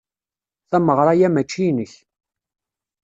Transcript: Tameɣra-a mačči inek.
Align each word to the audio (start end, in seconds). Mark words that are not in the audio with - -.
Tameɣra-a 0.69 1.29
mačči 1.33 1.63
inek. 1.69 1.93